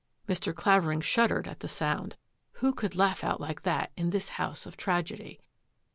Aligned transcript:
Mr. 0.27 0.51
Clavering 0.51 0.99
shuddered 1.01 1.47
at 1.47 1.59
the 1.59 1.67
sound. 1.69 2.15
Who 2.53 2.73
could 2.73 2.95
laugh 2.95 3.23
out 3.23 3.39
like 3.39 3.61
that 3.61 3.91
in 3.95 4.09
this 4.09 4.29
house 4.29 4.65
of 4.65 4.75
tragedy? 4.75 5.39